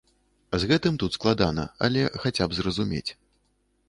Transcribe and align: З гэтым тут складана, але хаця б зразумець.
З 0.61 0.69
гэтым 0.69 0.95
тут 1.03 1.17
складана, 1.17 1.65
але 1.87 2.01
хаця 2.23 2.47
б 2.47 2.57
зразумець. 2.61 3.07